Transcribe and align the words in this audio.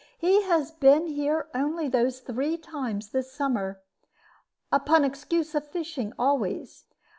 "He 0.17 0.41
has 0.41 0.71
been 0.71 1.05
here 1.05 1.47
only 1.53 1.87
those 1.87 2.21
three 2.21 2.57
times 2.57 3.09
this 3.11 3.31
summer, 3.31 3.83
upon 4.71 5.05
excuse 5.05 5.53
of 5.53 5.67
fishing 5.69 6.11
always. 6.17 6.85